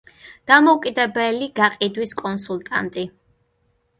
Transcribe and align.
დამოუკიდებელი 0.51 1.49
გაყიდვის 1.59 2.15
კონსულტანტი. 2.21 3.03